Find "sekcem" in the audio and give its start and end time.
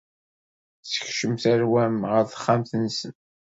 0.83-1.33